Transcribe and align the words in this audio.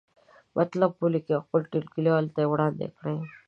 مطلب 0.57 0.89
ولیکئ 1.01 1.33
او 1.35 1.45
خپلو 1.45 1.65
ټولګیوالو 1.71 2.33
ته 2.35 2.39
یې 2.43 2.47
وړاندې 2.49 2.85
کړئ. 2.97 3.17